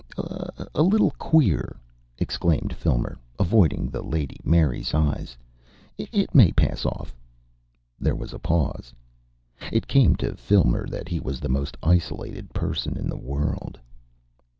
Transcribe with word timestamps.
"A 0.73 0.81
little 0.81 1.11
queer," 1.19 1.75
exclaimed 2.17 2.73
Filmer, 2.73 3.19
avoiding 3.37 3.87
the 3.87 4.01
Lady 4.01 4.39
Mary's 4.43 4.95
eyes. 4.95 5.37
"It 5.95 6.33
may 6.33 6.51
pass 6.51 6.87
off" 6.87 7.15
There 8.01 8.15
was 8.15 8.33
a 8.33 8.39
pause. 8.39 8.95
It 9.71 9.87
came 9.87 10.15
to 10.15 10.35
Filmer 10.37 10.87
that 10.87 11.07
he 11.07 11.19
was 11.19 11.39
the 11.39 11.49
most 11.53 11.77
isolated 11.83 12.51
person 12.51 12.97
in 12.97 13.09
the 13.09 13.15
world. 13.15 13.79